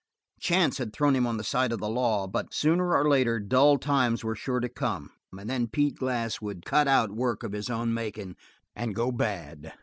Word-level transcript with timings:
Chance 0.39 0.79
had 0.79 0.93
thrown 0.93 1.15
him 1.15 1.27
on 1.27 1.37
the 1.37 1.43
side 1.43 1.71
of 1.71 1.77
the 1.77 1.87
law, 1.87 2.25
but 2.25 2.55
sooner 2.55 2.95
or 2.97 3.07
later 3.07 3.39
dull 3.39 3.77
times 3.77 4.23
were 4.23 4.33
sure 4.33 4.59
to 4.59 4.67
come 4.67 5.11
and 5.31 5.47
then 5.47 5.67
Pete 5.67 5.93
Glass 5.99 6.41
would 6.41 6.65
cut 6.65 6.87
out 6.87 7.11
work 7.11 7.43
of 7.43 7.51
his 7.53 7.69
own 7.69 7.93
making 7.93 8.35
go 8.93 9.11
bad. 9.11 9.73